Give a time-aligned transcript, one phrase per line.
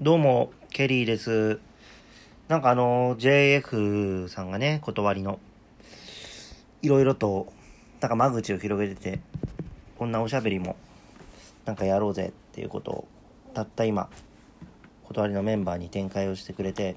[0.00, 1.58] どうも、ケリーです。
[2.46, 5.40] なんかあの、JF さんがね、断りの、
[6.82, 7.52] いろいろと、
[8.00, 9.20] なんか間口を広げてて、
[9.98, 10.76] こんなおしゃべりも、
[11.64, 13.08] なんかやろうぜっていうことを、
[13.54, 14.08] たった今、
[15.02, 16.94] 断りのメンバーに展開をしてくれて、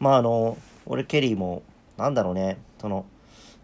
[0.00, 1.62] まああの、俺ケリーも、
[1.96, 3.06] なんだろうね、その、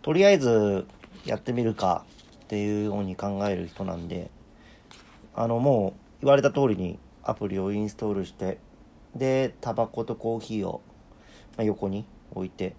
[0.03, 0.87] とりあえず
[1.25, 2.05] やってみるか
[2.45, 4.31] っていうように考える人なんで、
[5.35, 8.59] あのもう言われた通りにアプリをインストールして
[9.15, 10.81] でタバコとコーヒーを、
[11.57, 12.75] ま、横に置いて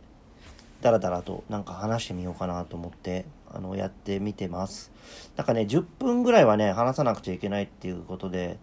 [0.81, 4.91] ダラダラとなんか話してみようかなと思ってあのやってみてます。
[5.35, 8.59] なんかね10分ぐらいはね話さなくちゃいけないっていうことで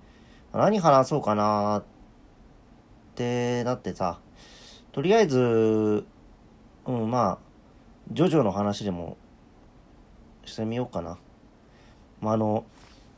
[0.52, 1.84] 何話そうかなっ
[3.14, 4.20] てなってさ
[4.92, 6.04] とりあえず
[6.86, 7.38] うんまあ
[8.12, 9.16] ジョジョの話でも
[10.44, 11.18] してみようかな。
[12.20, 12.64] まああの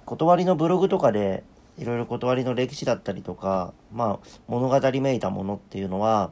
[0.06, 1.42] 断りのブログとかで
[1.78, 6.30] いろいろ断りの歴史だったりとか、まあ、物語めいたものっていうのは、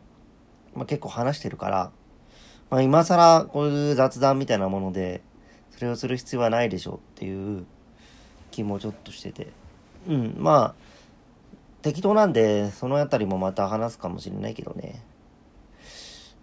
[0.75, 1.91] まあ、結構話してるから、
[2.71, 5.23] まあ、今更こういう雑談みたいなもので、
[5.71, 7.67] それをする必要はないでしょうっていう
[8.51, 9.49] 気もちょっとしてて。
[10.09, 10.85] うん、まあ、
[11.83, 15.03] 適当なんで、そのあたりもまた話すかもしれないけどね。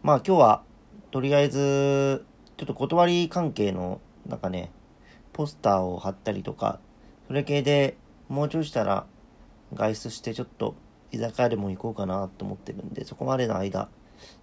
[0.03, 0.63] まあ今日は、
[1.11, 2.25] とりあえず、
[2.57, 4.71] ちょっと断り関係の、なんかね、
[5.33, 6.79] ポスターを貼ったりとか、
[7.27, 7.97] それ系で
[8.31, 9.05] もうちょいしたら
[9.73, 10.73] 外出してちょっと
[11.11, 13.89] 居酒屋でも行こうかなと思ってるんで、そこまでの間、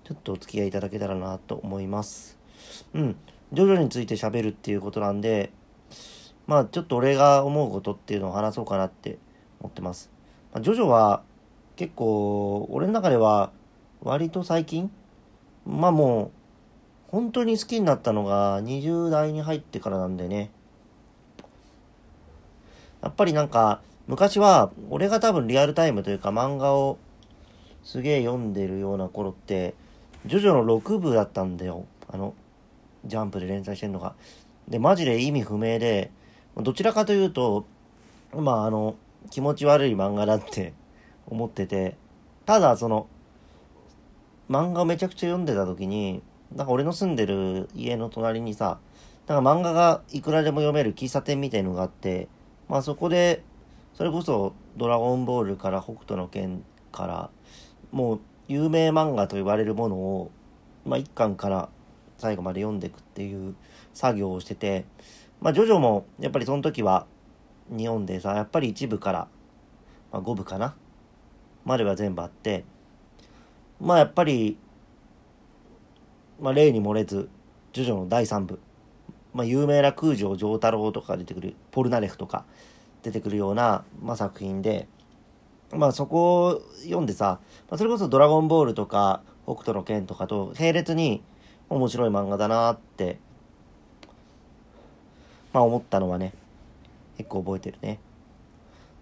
[0.05, 2.39] ちょっとお付き合いいただけたらなと思います。
[2.92, 3.16] うん。
[3.55, 5.53] ジョジョについて喋るっていうことなんで、
[6.47, 9.16] まあちょっと俺が思うことっていうのを話そうかなって
[9.61, 10.11] 思ってます。
[10.53, 11.22] まあ、ジョジョは
[11.77, 13.53] 結構俺の中では
[14.03, 14.91] 割と最近
[15.64, 16.31] まあもう
[17.11, 20.50] 本当に好きになったのが20代に入ってからなんでね。
[23.03, 26.99] やっぱりなんか、昔は、俺が多分リアルタイムというか漫画を
[27.85, 29.75] すげえ読んでるような頃って、
[30.27, 31.87] ジョジョの6部だったんだよ。
[32.09, 32.35] あの、
[33.05, 34.15] ジャンプで連載してんのが。
[34.69, 36.11] で、マジで意味不明で、
[36.56, 37.65] どちらかというと、
[38.34, 38.97] まああの、
[39.31, 40.75] 気持ち悪い漫画だって
[41.27, 41.97] 思ってて、
[42.47, 43.06] ただその、
[44.51, 46.22] 漫画をめちゃくちゃ読んでた時に、
[46.55, 48.78] なんか俺の住んでる家の隣にさ、
[49.27, 52.28] なんか漫画がいくらでも読める喫茶店みたいのがあって、
[52.69, 53.43] まあそこで、
[53.95, 56.62] それこそドラゴンボールから北斗の拳
[56.93, 57.31] から、
[57.91, 60.31] もう有名漫画と言われるものを、
[60.84, 61.69] まあ一巻から
[62.19, 63.55] 最後まで読んでいくっていう
[63.95, 64.84] 作業をしてて、
[65.41, 67.07] まあジョジョもやっぱりその時は
[67.71, 69.28] 日本でさ、やっぱり一部から、
[70.12, 70.77] まあ5部かな
[71.65, 72.65] までは全部あって、
[73.81, 74.59] まあやっぱり、
[76.41, 77.31] まあ例に漏れず、
[77.73, 78.61] ジョジョの第3部、
[79.38, 82.44] まあ、有名な空城城太郎とか出てくる、ポルナレフとか
[83.04, 84.88] 出てくるような、まあ、作品で、
[85.72, 87.38] まあそこを読んでさ、
[87.71, 91.22] まあ、それこそドラゴンボールとか北斗の拳とかと並列に
[91.69, 93.21] 面白い漫画だなって、
[95.53, 96.32] まあ思ったのはね、
[97.16, 98.00] 結構覚えてるね。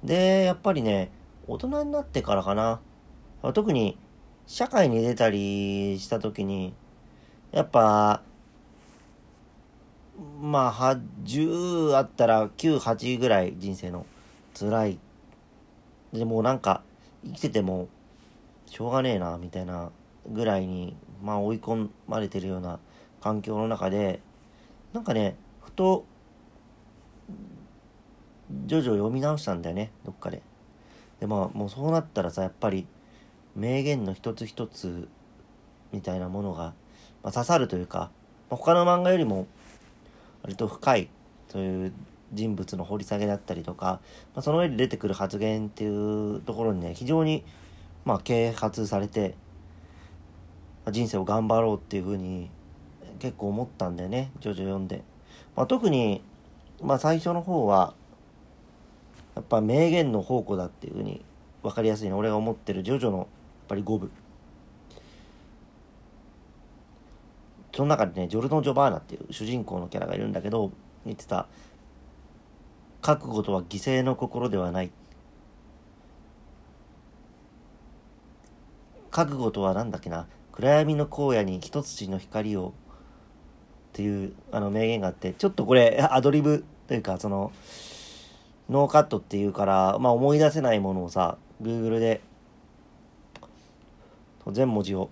[0.04, 1.10] で、やっぱりね、
[1.48, 2.80] 大人になってからかな、
[3.54, 3.96] 特に
[4.46, 6.74] 社会に出たりした時に、
[7.52, 8.20] やっぱ、
[10.40, 14.06] まあ、10あったら9、8ぐらい人生の
[14.58, 14.98] 辛い。
[16.12, 16.82] でもなんか、
[17.24, 17.88] 生きてても、
[18.66, 19.90] しょうがねえな、みたいな
[20.28, 22.78] ぐらいに、まあ追い込まれてるような
[23.20, 24.20] 環境の中で、
[24.92, 26.04] なんかね、ふと、
[28.66, 30.42] ジョジョ読み直したんだよね、どっかで。
[31.20, 32.86] で、まあもうそうなったらさ、やっぱり、
[33.54, 35.08] 名言の一つ一つ
[35.92, 36.74] みたいなものが、
[37.22, 38.10] まあ、刺さるというか、
[38.50, 39.46] ま、他の漫画よりも
[40.46, 41.08] 割と深い
[41.48, 41.92] そういう
[42.32, 44.00] 人物の掘り下げだったりとか、
[44.34, 47.44] まあ、その上で出てくる発言っていうところにね非常に
[48.04, 49.34] まあ啓発されて、
[50.84, 52.48] まあ、人生を頑張ろうっていうふうに
[53.18, 55.02] 結構思ったんだよねジョジョ読んで、
[55.56, 56.22] まあ、特に、
[56.80, 57.94] まあ、最初の方は
[59.34, 61.24] やっぱ名言の宝庫だっていうふうに
[61.64, 63.26] 分かりやすいね俺が思ってるジョジョのやっ
[63.66, 64.10] ぱり5部。
[67.76, 70.72] その中でね、ジョルノ・ジョバーナっていう主人公のキャラがいるんだけど、
[71.04, 71.46] 言ってた、
[73.02, 74.90] 覚悟とは犠牲の心ではない。
[79.10, 82.72] 覚悟とは何だっけな、暗闇の荒野に一筋の光を、
[83.90, 87.52] っていうあの名言があって、ちょっとこれアドリブというか、その、
[88.70, 92.22] ノーカットっていうから、まあ思い出せないものをさ、Google で、
[94.50, 95.10] 全文字を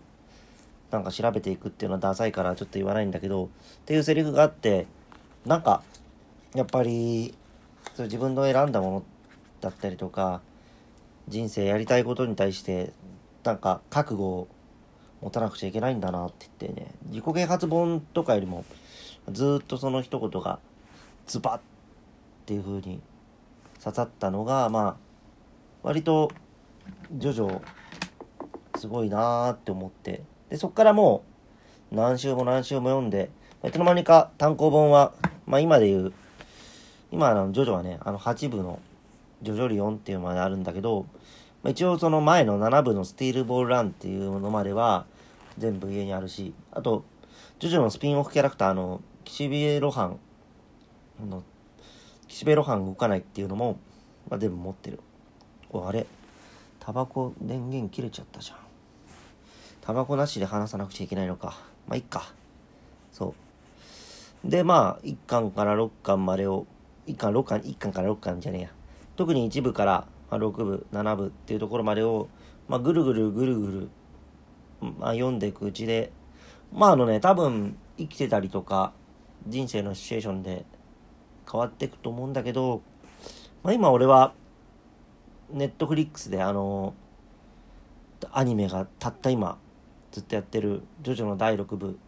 [0.95, 3.49] なんか調べていくっていうのはダサいからちょっと言わないんだけど、っ
[3.85, 4.87] ていうセリフがあって、
[5.45, 5.83] なんか、
[6.55, 7.35] やっぱり、
[7.95, 9.05] そう自分の選んだもの
[9.61, 10.41] だったりとか、
[11.29, 12.93] 人生やりたいことに対して
[13.45, 14.49] なんか覚悟を
[15.23, 18.65] 持たなくちゃいけないんだなって言ってね自己啓発本とかよりも
[19.33, 20.59] ずっとその一言が
[21.27, 21.61] ズバッっ
[22.45, 23.01] ていう風に
[23.83, 24.97] 刺さったのがまあ
[25.83, 26.31] 割と
[27.13, 27.61] ジョジョ
[28.77, 30.23] すごいなーって思って
[30.55, 31.25] でそっからも
[31.91, 33.29] う何週も何週も読んで
[33.65, 35.13] いつの間にか単行本は
[35.47, 36.13] まあ今で言う
[37.11, 38.79] 今あのジョジョはねあの8部の
[39.43, 41.07] ジョジョリオンっていうのまであるんだけど
[41.65, 45.07] まあ一応その前の7部のスティールボールランっていうのまでは
[45.59, 47.05] 全部家にあるしあと
[47.59, 50.21] ジョジョのスピンオフキャラクターの岸辺露伴
[51.29, 51.43] の
[52.29, 53.81] 岸辺露伴動かないっていうのも、
[54.31, 55.01] まあ、全部持ってる。
[55.75, 56.07] あれ
[56.79, 58.74] タバコ電源切れちゃったじゃん。
[59.85, 61.59] タバコなしで話さなくちゃいけないのか。
[61.87, 62.33] まあいっか。
[63.13, 63.35] そ
[64.45, 64.51] う。
[64.51, 66.67] でまあ1巻から6巻までを
[67.07, 68.69] 1巻6巻1巻から6巻じゃねえや。
[69.15, 72.29] 特に1部から6部7部っていうところまでを、
[72.67, 73.89] まあ、ぐるぐるぐるぐる、
[74.81, 76.11] まあ、読んでいくうちで
[76.73, 78.95] まああのね多分生きてたりとか
[79.47, 80.65] 人生のシチュエーションで
[81.51, 82.81] 変わっていくと思うんだけど、
[83.63, 84.33] まあ、今俺は
[85.53, 86.95] ネットフリックスであの
[88.33, 89.59] アニメがたった今
[90.15, 91.99] ずっとやってる「ジョジョの第6部」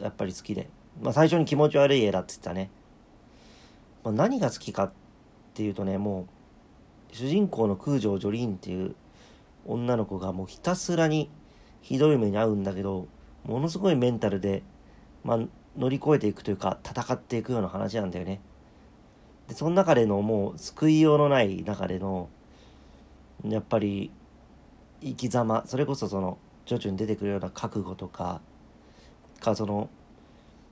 [0.00, 0.70] やっぱり好きで、
[1.02, 2.70] まあ、最初に気持ち悪い絵だって言ってたね、
[4.02, 4.92] まあ、何が好きかっ
[5.52, 6.26] ていうとねも
[7.12, 8.94] う主人公の空城ジョリーンっていう
[9.66, 11.28] 女の子がもうひたすらに
[11.82, 13.08] ひどい目に遭うんだけど
[13.44, 14.62] ものすごいメンタルで、
[15.22, 15.38] まあ、
[15.76, 18.40] 乗り越えていくというか戦っていくような話なんだよね。
[19.48, 22.30] でその中でのもう救いようのない中での
[23.46, 24.10] やっぱり
[25.02, 25.62] 生き様。
[25.66, 28.40] それこそその徐々に出てくるような覚悟とか
[29.40, 29.90] かその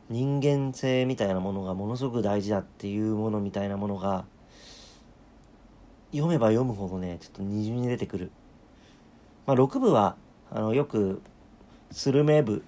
[0.08, 4.24] 人間性みたいなものがものすごく大事だっていうものみたいなものが
[6.12, 8.30] 読めば読むほどねちょっと二重に出てくる。
[9.46, 10.16] まあ、6部は
[10.50, 11.20] あのよく
[11.90, 12.62] スルメ部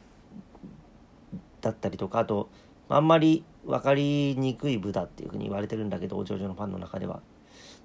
[1.61, 2.49] だったりとかあと
[2.89, 7.21] あんまり分かりにくい部だっていうふうに言われてるんだけどジョジョのファンの中では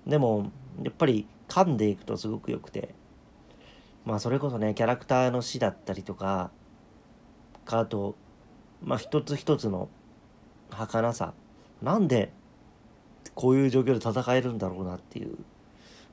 [0.07, 0.51] でも
[0.83, 2.95] やっぱり噛んでいくとすごく良くて
[4.09, 6.49] まあそれこそねキャラクターの死だったりとか
[7.67, 8.15] あと
[8.81, 9.87] まあ一つ一つの
[10.71, 11.33] 儚さ。
[11.83, 12.31] なんで
[13.35, 15.37] こういう状況で戦えるんだろうなっていう、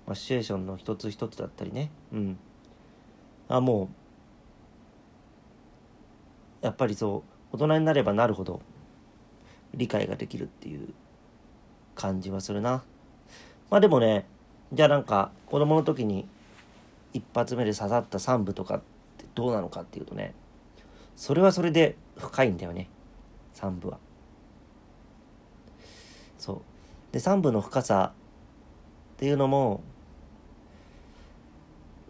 [0.06, 1.90] まあ、シチュエーションの一つ一つだったりね。
[2.12, 2.38] うん。
[3.48, 3.88] あも
[6.62, 8.60] うやっぱりそう大人になればなるほど
[9.75, 10.90] 理解ができるっていう
[11.94, 12.84] 感じはするな。
[13.70, 14.26] まあでもね
[14.72, 16.28] じゃあなんか子供の時に
[17.17, 18.81] 一発目で刺さった3部とかっ
[19.17, 20.35] てどうなのかっていうとね
[21.17, 22.91] それはそれで深いんだよね。
[23.55, 23.99] 3部は。
[26.39, 26.61] そう。
[27.13, 28.13] で3部の深さ
[29.15, 29.81] っていうのも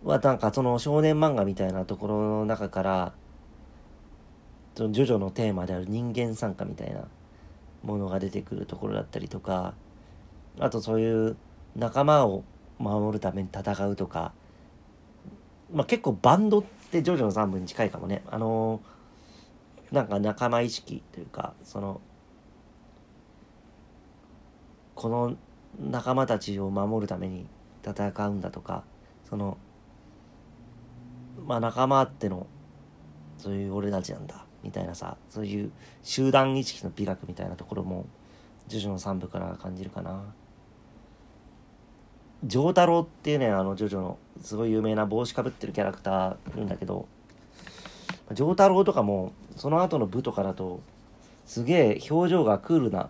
[0.02, 3.12] はなんかその少年漫画みたいなところの中から
[4.74, 7.06] そのジョジョのテーマである人間参加みたいな
[7.84, 9.74] ものが出てくるところだったりとか
[10.58, 11.36] あとそういう
[11.76, 12.42] 仲間を
[12.78, 14.32] 守るために戦うとか、
[15.72, 22.00] まあ、結構バンドってジョジョの3部に近いかもねあのー、なんか仲間意識というかその
[24.94, 25.36] この
[25.78, 27.46] 仲間たちを守るために
[27.84, 28.84] 戦うんだとか
[29.28, 29.58] その
[31.46, 32.46] まあ仲間あっての
[33.36, 35.70] そういう俺たちなんだみたいなさそういう
[36.02, 38.06] 集団意識の美学みたいなところも
[38.68, 40.24] ジョジョの3部から感じるかな。
[42.46, 47.08] 丈太郎っていうねあのジョジョのすごい有名な帽子かぶってるキャラクターいるんだけど
[48.32, 50.80] 丈太郎とかもその後の部とかだと
[51.44, 53.08] すげえ表情がクールな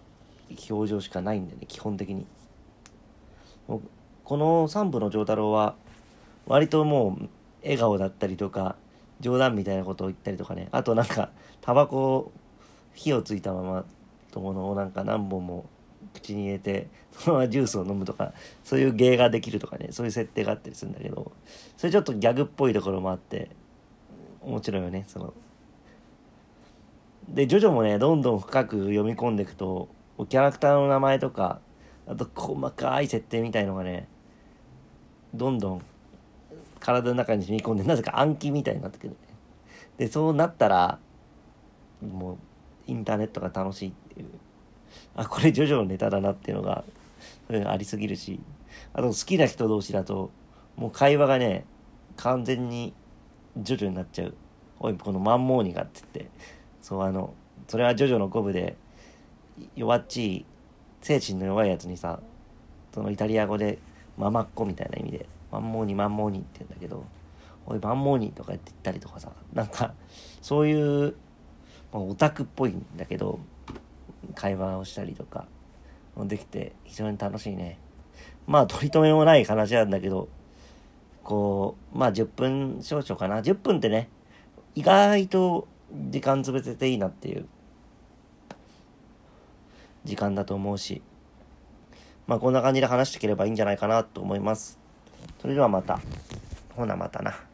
[0.70, 2.26] 表情しかないんだよね基本的に。
[3.66, 5.74] この3部の丈太郎は
[6.46, 7.28] 割ともう
[7.62, 8.76] 笑顔だったりとか
[9.20, 10.68] 冗談みたいなことを言ったりとかね。
[10.70, 12.32] あとなんかタバコ
[12.94, 13.84] 火をついたまま
[14.30, 15.66] とものをなんか何本も
[16.14, 18.32] 口に入れてそのままジュースを飲むとか
[18.64, 21.32] そういう芸ができるとかねそういう設定があったりするんだけど
[21.76, 23.50] それちょっとギャグっぽいところもあって
[24.42, 25.34] 面白いよねその。
[27.28, 29.88] でジョジョもねどんどん深く読み込んでいくと
[30.28, 31.58] キャラクターの名前とか
[32.06, 34.06] あと細かい設定みたいのがね
[35.34, 35.82] どんどん
[36.78, 39.16] 体の中に染み込んでなぜか暗記みたいになってくる、ね、
[39.96, 40.98] でそうなったら
[42.00, 42.36] もう
[42.86, 44.28] インターネットが楽しいっていう。
[45.14, 46.84] あこれジョジョのネタだなっていうのが
[47.66, 48.40] ありすぎるし。
[48.92, 50.30] あと好きな人同士だと
[50.76, 51.64] もう会話がね
[52.16, 52.92] 完全に
[53.56, 54.34] ジョジョになっちゃう。
[54.80, 56.30] おいこのマンモーニがって言って。
[56.82, 57.34] そうあの
[57.68, 58.76] それはジョジョの五部で
[59.74, 60.46] 弱っちい
[61.00, 62.20] 精神の弱いやつにさ
[62.94, 63.78] そのイタリア語で
[64.16, 67.04] ママっ子みたいな意味でマンモーニマンモーニって言うんだけど、
[67.66, 69.94] おい、マンモーニとかって言ったりとかさ、なんか、
[70.42, 71.14] そういう、
[71.92, 73.38] まあ、オタクっぽいんだけど、
[74.34, 75.46] 会話をしたりとか、
[76.24, 77.78] できて非常に楽しいね。
[78.46, 80.28] まあ、取り留めもない話なんだけど、
[81.22, 83.40] こう、まあ、10分少々かな。
[83.42, 84.08] 10分ってね、
[84.74, 85.68] 意外と
[86.10, 87.46] 時間潰せていいなっていう
[90.04, 91.02] 時間だと思うし、
[92.26, 94.78] まあ、こんな感じで話していければいいんじゃないかなと思います。
[95.40, 96.00] それではまた。
[96.74, 97.45] ほなまたな。